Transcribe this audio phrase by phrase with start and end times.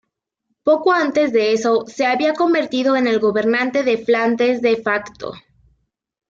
[0.63, 5.33] Poco antes de eso se había convertido en el gobernante de Flandes de facto.